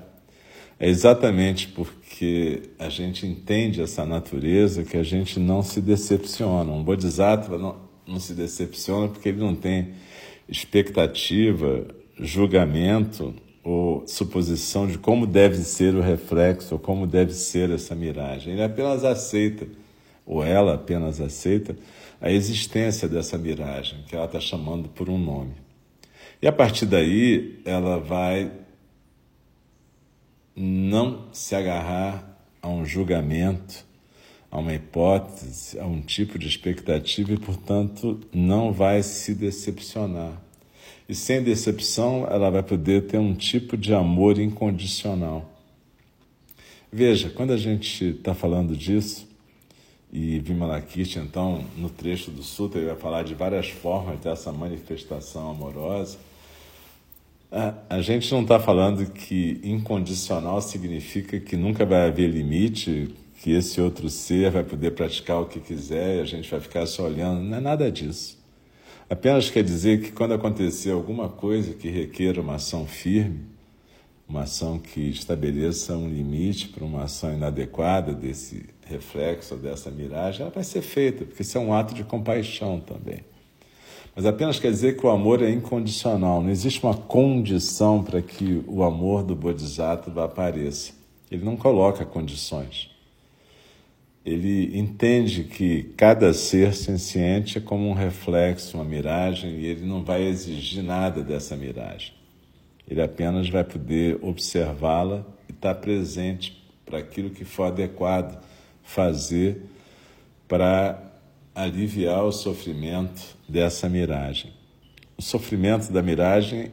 É 0.80 0.88
exatamente 0.88 1.68
porque 1.68 2.70
a 2.76 2.88
gente 2.88 3.24
entende 3.24 3.80
essa 3.80 4.04
natureza 4.04 4.82
que 4.82 4.96
a 4.96 5.02
gente 5.04 5.38
não 5.38 5.62
se 5.62 5.80
decepciona. 5.80 6.72
Um 6.72 6.82
bodhisattva 6.82 7.56
não, 7.56 7.76
não 8.04 8.18
se 8.18 8.34
decepciona 8.34 9.08
porque 9.08 9.28
ele 9.28 9.38
não 9.38 9.54
tem 9.54 9.94
expectativa, 10.48 11.86
julgamento 12.18 13.32
ou 13.62 14.04
suposição 14.08 14.88
de 14.88 14.98
como 14.98 15.24
deve 15.24 15.58
ser 15.58 15.94
o 15.94 16.00
reflexo 16.00 16.74
ou 16.74 16.80
como 16.80 17.06
deve 17.06 17.32
ser 17.32 17.70
essa 17.70 17.94
miragem. 17.94 18.54
Ele 18.54 18.62
apenas 18.62 19.04
aceita, 19.04 19.68
ou 20.26 20.42
ela 20.42 20.74
apenas 20.74 21.20
aceita, 21.20 21.76
a 22.20 22.30
existência 22.30 23.08
dessa 23.08 23.38
miragem, 23.38 24.02
que 24.08 24.16
ela 24.16 24.26
está 24.26 24.40
chamando 24.40 24.88
por 24.88 25.08
um 25.08 25.18
nome. 25.18 25.54
E 26.40 26.46
a 26.46 26.52
partir 26.52 26.86
daí, 26.86 27.60
ela 27.64 27.98
vai 27.98 28.50
não 30.54 31.26
se 31.32 31.54
agarrar 31.54 32.36
a 32.60 32.68
um 32.68 32.84
julgamento, 32.84 33.86
a 34.50 34.58
uma 34.58 34.74
hipótese, 34.74 35.78
a 35.78 35.86
um 35.86 36.00
tipo 36.00 36.38
de 36.38 36.48
expectativa 36.48 37.32
e, 37.32 37.38
portanto, 37.38 38.20
não 38.32 38.72
vai 38.72 39.02
se 39.02 39.34
decepcionar. 39.34 40.40
E 41.08 41.14
sem 41.14 41.42
decepção, 41.42 42.26
ela 42.28 42.50
vai 42.50 42.62
poder 42.62 43.06
ter 43.06 43.18
um 43.18 43.34
tipo 43.34 43.76
de 43.76 43.94
amor 43.94 44.38
incondicional. 44.38 45.50
Veja, 46.90 47.30
quando 47.30 47.52
a 47.52 47.56
gente 47.56 48.06
está 48.06 48.34
falando 48.34 48.76
disso, 48.76 49.27
e 50.12 50.38
Vimalakirti, 50.38 51.18
então, 51.18 51.64
no 51.76 51.90
trecho 51.90 52.30
do 52.30 52.42
Sutra, 52.42 52.80
ele 52.80 52.88
vai 52.88 52.96
falar 52.96 53.22
de 53.24 53.34
várias 53.34 53.68
formas 53.68 54.18
dessa 54.20 54.50
manifestação 54.50 55.50
amorosa. 55.50 56.18
A, 57.88 58.00
gente 58.02 58.30
não 58.32 58.42
está 58.42 58.60
falando 58.60 59.10
que 59.10 59.58
incondicional 59.62 60.60
significa 60.60 61.40
que 61.40 61.56
nunca 61.56 61.84
vai 61.86 62.06
haver 62.06 62.28
limite, 62.28 63.14
que 63.42 63.52
esse 63.52 63.80
outro 63.80 64.10
ser 64.10 64.50
vai 64.50 64.62
poder 64.62 64.90
praticar 64.90 65.40
o 65.40 65.46
que 65.46 65.60
quiser 65.60 66.16
e 66.16 66.20
a 66.20 66.24
gente 66.24 66.50
vai 66.50 66.60
ficar 66.60 66.84
só 66.86 67.04
olhando. 67.04 67.40
Não 67.40 67.56
é 67.56 67.60
nada 67.60 67.90
disso. 67.90 68.38
Apenas 69.08 69.48
quer 69.48 69.62
dizer 69.62 70.02
que 70.02 70.12
quando 70.12 70.34
acontecer 70.34 70.90
alguma 70.90 71.30
coisa 71.30 71.72
que 71.72 71.88
requer 71.88 72.38
uma 72.38 72.56
ação 72.56 72.86
firme, 72.86 73.40
uma 74.28 74.42
ação 74.42 74.78
que 74.78 75.00
estabeleça 75.08 75.96
um 75.96 76.08
limite 76.08 76.68
para 76.68 76.84
uma 76.84 77.04
ação 77.04 77.32
inadequada 77.32 78.12
desse 78.12 78.66
reflexo, 78.86 79.56
dessa 79.56 79.90
miragem, 79.90 80.42
ela 80.42 80.50
vai 80.50 80.64
ser 80.64 80.82
feita, 80.82 81.24
porque 81.24 81.42
isso 81.42 81.56
é 81.56 81.60
um 81.60 81.72
ato 81.72 81.94
de 81.94 82.04
compaixão 82.04 82.78
também. 82.78 83.20
Mas 84.14 84.26
apenas 84.26 84.58
quer 84.58 84.70
dizer 84.70 84.96
que 84.98 85.06
o 85.06 85.10
amor 85.10 85.42
é 85.42 85.50
incondicional, 85.50 86.42
não 86.42 86.50
existe 86.50 86.82
uma 86.82 86.94
condição 86.94 88.02
para 88.02 88.20
que 88.20 88.62
o 88.66 88.82
amor 88.82 89.22
do 89.22 89.34
Bodhisattva 89.34 90.24
apareça. 90.24 90.92
Ele 91.30 91.44
não 91.44 91.56
coloca 91.56 92.04
condições. 92.04 92.90
Ele 94.24 94.76
entende 94.78 95.44
que 95.44 95.84
cada 95.96 96.34
ser 96.34 96.74
senciente 96.74 97.58
é 97.58 97.60
como 97.60 97.88
um 97.88 97.94
reflexo, 97.94 98.76
uma 98.76 98.84
miragem, 98.84 99.52
e 99.52 99.66
ele 99.66 99.86
não 99.86 100.04
vai 100.04 100.22
exigir 100.24 100.82
nada 100.82 101.22
dessa 101.22 101.56
miragem. 101.56 102.17
Ele 102.88 103.02
apenas 103.02 103.48
vai 103.50 103.62
poder 103.62 104.18
observá-la 104.22 105.24
e 105.48 105.52
estar 105.52 105.74
presente 105.74 106.66
para 106.86 106.98
aquilo 106.98 107.30
que 107.30 107.44
for 107.44 107.64
adequado 107.64 108.42
fazer 108.82 109.62
para 110.48 110.98
aliviar 111.54 112.24
o 112.24 112.32
sofrimento 112.32 113.36
dessa 113.46 113.88
miragem. 113.88 114.52
O 115.18 115.22
sofrimento 115.22 115.92
da 115.92 116.00
miragem 116.00 116.72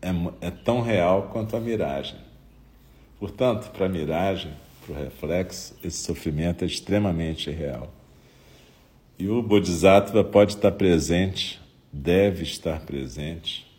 é, 0.00 0.08
é 0.40 0.50
tão 0.50 0.80
real 0.80 1.28
quanto 1.30 1.54
a 1.56 1.60
miragem. 1.60 2.18
Portanto, 3.18 3.70
para 3.70 3.84
a 3.84 3.88
miragem, 3.88 4.52
para 4.86 4.94
o 4.94 4.98
reflexo, 4.98 5.76
esse 5.84 5.98
sofrimento 5.98 6.64
é 6.64 6.66
extremamente 6.66 7.50
real. 7.50 7.92
E 9.18 9.28
o 9.28 9.42
Bodhisattva 9.42 10.24
pode 10.24 10.54
estar 10.54 10.72
presente, 10.72 11.60
deve 11.92 12.44
estar 12.44 12.80
presente 12.80 13.69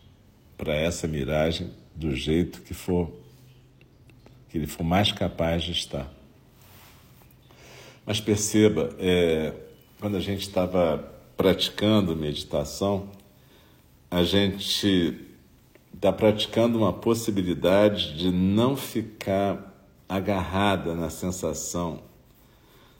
para 0.62 0.76
essa 0.76 1.08
miragem 1.08 1.72
do 1.92 2.14
jeito 2.14 2.62
que 2.62 2.72
for, 2.72 3.10
que 4.48 4.56
ele 4.56 4.68
for 4.68 4.84
mais 4.84 5.10
capaz 5.10 5.64
de 5.64 5.72
estar. 5.72 6.08
Mas 8.06 8.20
perceba, 8.20 8.94
é, 8.96 9.54
quando 9.98 10.16
a 10.16 10.20
gente 10.20 10.42
estava 10.42 10.98
praticando 11.36 12.14
meditação, 12.14 13.08
a 14.08 14.22
gente 14.22 15.20
está 15.92 16.12
praticando 16.12 16.78
uma 16.78 16.92
possibilidade 16.92 18.16
de 18.16 18.30
não 18.30 18.76
ficar 18.76 19.84
agarrada 20.08 20.94
na 20.94 21.10
sensação 21.10 22.04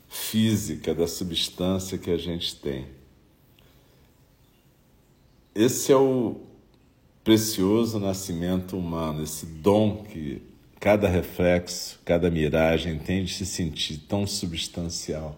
física 0.09 0.93
da 0.93 1.07
substância 1.07 1.97
que 1.97 2.11
a 2.11 2.17
gente 2.17 2.57
tem. 2.57 2.87
Esse 5.55 5.93
é 5.93 5.95
o 5.95 6.51
precioso 7.23 7.99
nascimento 7.99 8.77
humano, 8.77 9.23
esse 9.23 9.45
dom 9.45 10.03
que 10.03 10.41
cada 10.79 11.07
reflexo, 11.07 11.99
cada 12.03 12.29
miragem 12.29 12.99
tem 12.99 13.23
de 13.23 13.33
se 13.33 13.45
sentir 13.45 13.99
tão 13.99 14.27
substancial. 14.27 15.37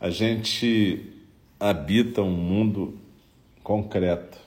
A 0.00 0.10
gente 0.10 1.12
habita 1.60 2.22
um 2.22 2.32
mundo 2.32 2.98
concreto. 3.62 4.38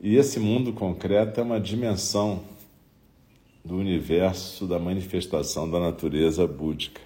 E 0.00 0.14
esse 0.16 0.38
mundo 0.38 0.72
concreto 0.72 1.40
é 1.40 1.42
uma 1.42 1.60
dimensão 1.60 2.44
do 3.64 3.76
universo 3.76 4.66
da 4.66 4.78
manifestação 4.78 5.68
da 5.68 5.80
natureza 5.80 6.46
búdica. 6.46 7.00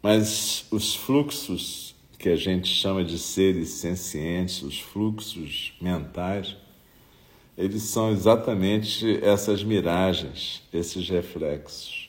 Mas 0.00 0.66
os 0.70 0.94
fluxos 0.94 1.93
que 2.24 2.30
a 2.30 2.36
gente 2.36 2.68
chama 2.68 3.04
de 3.04 3.18
seres 3.18 3.68
sencientes, 3.68 4.62
os 4.62 4.80
fluxos 4.80 5.74
mentais, 5.78 6.56
eles 7.54 7.82
são 7.82 8.10
exatamente 8.10 9.22
essas 9.22 9.62
miragens, 9.62 10.62
esses 10.72 11.06
reflexos. 11.06 12.08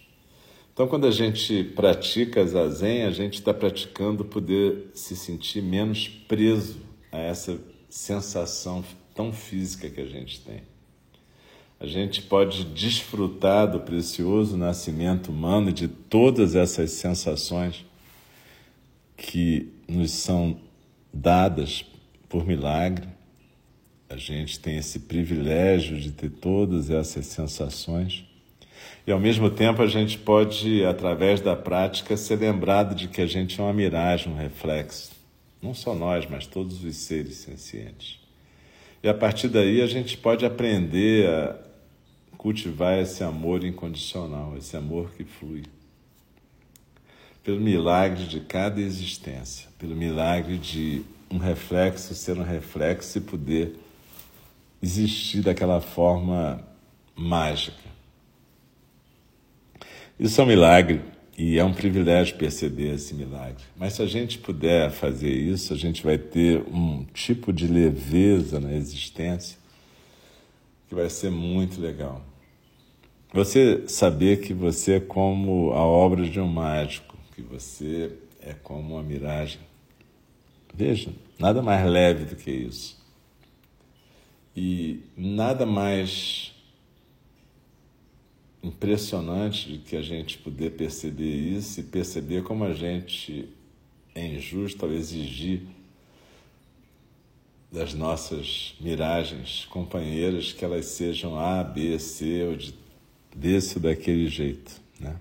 Então, 0.72 0.88
quando 0.88 1.06
a 1.06 1.12
gente 1.12 1.66
pratica 1.66 2.48
zazen, 2.48 3.04
a 3.04 3.12
gente 3.12 3.34
está 3.34 3.54
praticando 3.54 4.24
poder 4.24 4.90
se 4.94 5.18
sentir 5.18 5.62
menos 5.62 6.08
preso 6.08 6.80
a 7.12 7.18
essa 7.18 7.60
sensação 7.90 8.86
tão 9.14 9.34
física 9.34 9.90
que 9.90 10.00
a 10.00 10.08
gente 10.08 10.40
tem. 10.40 10.62
A 11.78 11.86
gente 11.86 12.22
pode 12.22 12.64
desfrutar 12.64 13.70
do 13.70 13.82
precioso 13.82 14.56
nascimento 14.56 15.28
humano 15.28 15.72
e 15.72 15.74
de 15.74 15.90
todas 15.90 16.56
essas 16.56 16.92
sensações 16.92 17.84
que 19.16 19.72
nos 19.88 20.12
são 20.12 20.58
dadas 21.14 21.86
por 22.28 22.46
milagre. 22.46 23.08
A 24.10 24.18
gente 24.18 24.60
tem 24.60 24.78
esse 24.78 25.00
privilégio 25.00 26.00
de 26.00 26.12
ter 26.12 26.30
todas 26.30 26.90
essas 26.90 27.26
sensações. 27.26 28.26
E 29.08 29.12
ao 29.12 29.20
mesmo 29.20 29.50
tempo 29.50 29.82
a 29.82 29.88
gente 29.88 30.18
pode, 30.18 30.84
através 30.86 31.42
da 31.42 31.56
prática, 31.56 32.18
ser 32.18 32.40
lembrado 32.40 32.96
de 32.96 33.08
que 33.08 33.22
a 33.22 33.28
gente 33.28 33.60
é 33.60 33.64
uma 33.64 33.74
miragem, 33.74 34.32
um 34.32 34.36
reflexo. 34.36 35.12
Não 35.62 35.74
só 35.74 35.96
nós, 35.96 36.28
mas 36.30 36.46
todos 36.46 36.84
os 36.84 36.96
seres 36.96 37.38
sencientes. 37.38 38.20
E 39.02 39.08
a 39.08 39.14
partir 39.14 39.48
daí 39.48 39.82
a 39.82 39.88
gente 39.88 40.18
pode 40.18 40.46
aprender 40.46 41.30
a 41.30 41.56
cultivar 42.38 43.00
esse 43.00 43.24
amor 43.24 43.64
incondicional, 43.64 44.56
esse 44.58 44.76
amor 44.76 45.12
que 45.12 45.24
flui. 45.24 45.64
Pelo 47.46 47.62
milagre 47.62 48.26
de 48.26 48.42
cada 48.42 48.82
existência, 48.82 49.70
pelo 49.80 49.96
milagre 49.96 50.58
de 50.58 51.04
um 51.30 51.38
reflexo 51.38 52.16
ser 52.16 52.38
um 52.38 52.44
reflexo 52.44 53.20
e 53.20 53.22
poder 53.22 53.76
existir 54.82 55.42
daquela 55.42 55.80
forma 55.80 56.62
mágica. 57.16 57.86
Isso 60.20 60.42
é 60.42 60.44
um 60.44 60.48
milagre 60.48 61.02
e 61.38 61.60
é 61.60 61.64
um 61.64 61.74
privilégio 61.74 62.36
perceber 62.36 62.96
esse 62.96 63.14
milagre. 63.14 63.64
Mas 63.76 63.94
se 63.94 64.02
a 64.02 64.08
gente 64.08 64.40
puder 64.40 64.90
fazer 64.90 65.32
isso, 65.32 65.74
a 65.74 65.78
gente 65.78 66.04
vai 66.04 66.18
ter 66.18 66.64
um 66.68 67.06
tipo 67.14 67.54
de 67.54 67.68
leveza 67.68 68.60
na 68.60 68.74
existência 68.74 69.58
que 70.88 70.96
vai 70.96 71.10
ser 71.10 71.30
muito 71.30 71.80
legal. 71.80 72.26
Você 73.34 73.84
saber 73.88 74.40
que 74.40 74.54
você 74.54 74.94
é 74.94 75.00
como 75.00 75.72
a 75.74 75.84
obra 75.84 76.28
de 76.28 76.40
um 76.40 76.48
mágico, 76.48 77.15
que 77.36 77.42
você 77.42 78.18
é 78.40 78.54
como 78.54 78.96
uma 78.96 79.04
miragem. 79.04 79.60
Veja, 80.74 81.12
nada 81.38 81.62
mais 81.62 81.86
leve 81.86 82.24
do 82.24 82.36
que 82.38 82.50
isso. 82.50 82.98
E 84.56 85.02
nada 85.18 85.66
mais 85.66 86.54
impressionante 88.64 89.74
de 89.74 89.78
que 89.80 89.98
a 89.98 90.02
gente 90.02 90.38
poder 90.38 90.72
perceber 90.72 91.36
isso 91.36 91.82
e 91.82 91.84
perceber 91.84 92.44
como 92.44 92.64
a 92.64 92.74
gente 92.74 93.50
é 94.16 94.26
injusto 94.26 94.86
ao 94.86 94.94
exigir 94.94 95.62
das 97.70 97.94
nossas 97.94 98.76
miragens 98.80 99.66
companheiras 99.66 100.54
que 100.54 100.64
elas 100.64 100.86
sejam 100.86 101.38
A, 101.38 101.62
B, 101.62 102.00
C 102.00 102.44
ou 102.44 102.56
de, 102.56 102.74
desse 103.36 103.76
ou 103.76 103.82
daquele 103.84 104.30
jeito. 104.30 104.82
Né? 105.00 105.16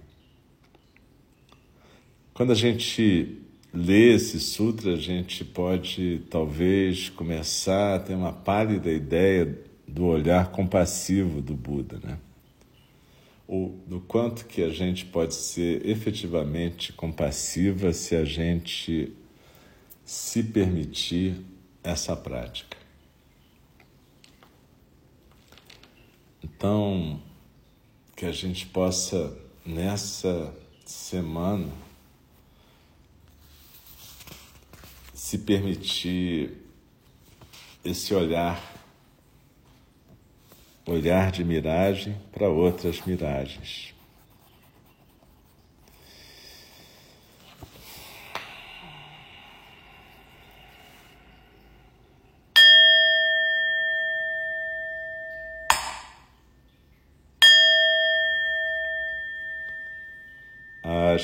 Quando 2.35 2.51
a 2.51 2.57
gente 2.57 3.38
lê 3.73 4.12
esse 4.12 4.40
sutra, 4.40 4.94
a 4.94 4.97
gente 4.97 5.44
pode 5.44 6.23
talvez 6.29 7.09
começar 7.09 7.94
a 7.94 8.01
ter 8.01 8.16
uma 8.16 8.33
pálida 8.33 8.90
ideia 8.90 9.57
do 9.87 10.07
olhar 10.07 10.51
compassivo 10.51 11.40
do 11.40 11.55
Buda, 11.55 12.01
né? 12.03 12.18
ou 13.47 13.79
do 13.87 14.01
quanto 14.01 14.47
que 14.47 14.62
a 14.64 14.68
gente 14.68 15.05
pode 15.05 15.35
ser 15.35 15.87
efetivamente 15.87 16.92
compassiva 16.92 17.92
se 17.92 18.16
a 18.16 18.25
gente 18.25 19.12
se 20.05 20.42
permitir 20.42 21.37
essa 21.85 22.16
prática. 22.16 22.77
Então, 26.42 27.23
que 28.16 28.27
a 28.27 28.33
gente 28.33 28.66
possa 28.66 29.37
nessa 29.64 30.53
semana 30.85 31.93
se 35.35 35.38
permitir 35.38 36.53
esse 37.85 38.14
olhar 38.14 38.73
olhar 40.87 41.33
de 41.33 41.42
miragem 41.42 42.16
para 42.31 42.49
outras 42.49 43.01
miragens. 43.05 43.92
As 60.85 61.24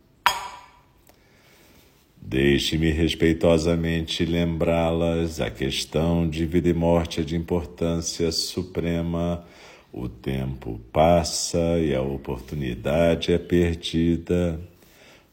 Deixe-me 2.21 2.91
respeitosamente 2.91 4.23
lembrá-las: 4.23 5.41
a 5.41 5.49
questão 5.49 6.29
de 6.29 6.45
vida 6.45 6.69
e 6.69 6.73
morte 6.73 7.19
é 7.19 7.23
de 7.23 7.35
importância 7.35 8.31
suprema. 8.31 9.43
O 9.91 10.07
tempo 10.07 10.79
passa 10.93 11.79
e 11.79 11.93
a 11.95 12.01
oportunidade 12.01 13.33
é 13.33 13.39
perdida. 13.39 14.61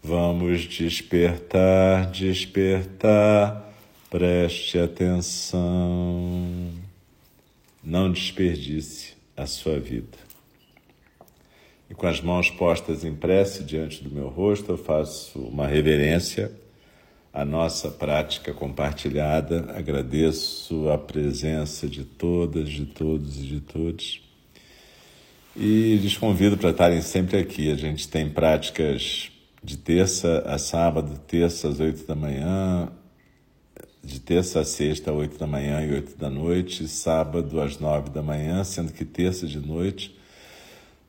Vamos 0.02 0.62
despertar, 0.62 2.10
despertar, 2.10 3.70
preste 4.10 4.78
atenção. 4.78 6.72
Não 7.84 8.10
desperdice 8.10 9.12
a 9.36 9.46
sua 9.46 9.78
vida. 9.78 10.16
E 11.90 11.94
com 11.94 12.06
as 12.06 12.20
mãos 12.20 12.50
postas 12.50 13.04
em 13.04 13.14
prece 13.14 13.62
diante 13.62 14.02
do 14.02 14.10
meu 14.10 14.28
rosto, 14.28 14.72
eu 14.72 14.78
faço 14.78 15.38
uma 15.38 15.66
reverência 15.66 16.50
à 17.38 17.44
nossa 17.44 17.88
prática 17.88 18.52
compartilhada. 18.52 19.72
Agradeço 19.76 20.88
a 20.88 20.98
presença 20.98 21.86
de 21.86 22.02
todas, 22.02 22.68
de 22.68 22.84
todos 22.84 23.38
e 23.38 23.46
de 23.46 23.60
todos. 23.60 24.20
E 25.56 25.94
lhes 26.02 26.16
convido 26.16 26.58
para 26.58 26.70
estarem 26.70 27.00
sempre 27.00 27.38
aqui. 27.38 27.70
A 27.70 27.76
gente 27.76 28.08
tem 28.08 28.28
práticas 28.28 29.30
de 29.62 29.76
terça 29.76 30.42
a 30.46 30.58
sábado, 30.58 31.16
terça 31.28 31.68
às 31.68 31.78
oito 31.78 32.04
da 32.08 32.16
manhã, 32.16 32.88
de 34.02 34.18
terça 34.18 34.58
a 34.58 34.64
sexta, 34.64 35.12
oito 35.12 35.38
da 35.38 35.46
manhã 35.46 35.80
e 35.86 35.92
oito 35.92 36.18
da 36.18 36.28
noite, 36.28 36.88
sábado 36.88 37.60
às 37.60 37.78
nove 37.78 38.10
da 38.10 38.22
manhã, 38.22 38.64
sendo 38.64 38.92
que 38.92 39.04
terça 39.04 39.46
de 39.46 39.60
noite, 39.60 40.12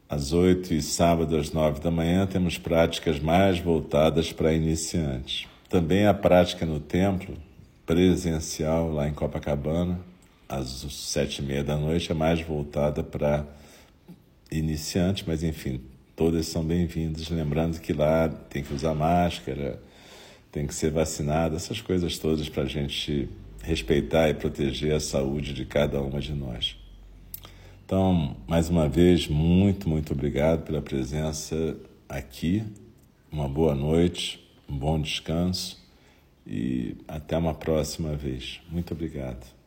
às 0.07 0.31
oito 0.31 0.75
e 0.75 0.81
sábado 0.83 1.35
às 1.35 1.51
nove 1.51 1.79
da 1.79 1.89
manhã, 1.89 2.27
temos 2.27 2.59
práticas 2.59 3.19
mais 3.19 3.57
voltadas 3.57 4.31
para 4.31 4.53
iniciantes. 4.53 5.47
Também 5.69 6.07
a 6.07 6.15
prática 6.15 6.65
no 6.65 6.79
templo, 6.79 7.37
presencial 7.85 8.91
lá 8.91 9.07
em 9.07 9.13
Copacabana, 9.13 9.99
às 10.47 10.67
sete 10.67 11.43
e 11.43 11.45
meia 11.45 11.63
da 11.63 11.77
noite, 11.77 12.11
é 12.11 12.15
mais 12.15 12.41
voltada 12.41 13.03
para 13.03 13.45
iniciantes, 14.51 15.23
mas 15.27 15.43
enfim, 15.43 15.79
todas 16.15 16.47
são 16.47 16.63
bem-vindas. 16.63 17.29
Lembrando 17.29 17.79
que 17.79 17.93
lá 17.93 18.27
tem 18.27 18.63
que 18.63 18.73
usar 18.73 18.95
máscara, 18.95 19.79
tem 20.51 20.65
que 20.65 20.73
ser 20.73 20.89
vacinado, 20.89 21.55
essas 21.55 21.79
coisas 21.79 22.17
todas 22.17 22.49
para 22.49 22.63
a 22.63 22.67
gente 22.67 23.29
respeitar 23.61 24.27
e 24.27 24.33
proteger 24.33 24.95
a 24.95 24.99
saúde 24.99 25.53
de 25.53 25.65
cada 25.65 26.01
uma 26.01 26.19
de 26.19 26.33
nós. 26.33 26.75
Então, 27.85 28.35
mais 28.47 28.69
uma 28.69 28.89
vez, 28.89 29.27
muito, 29.27 29.87
muito 29.87 30.13
obrigado 30.13 30.63
pela 30.63 30.81
presença 30.81 31.77
aqui. 32.07 32.63
Uma 33.31 33.47
boa 33.47 33.75
noite, 33.75 34.48
um 34.69 34.77
bom 34.77 35.01
descanso 35.01 35.77
e 36.45 36.97
até 37.07 37.37
uma 37.37 37.53
próxima 37.53 38.15
vez. 38.15 38.61
Muito 38.69 38.93
obrigado. 38.93 39.58